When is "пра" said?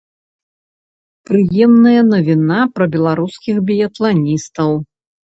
2.77-2.85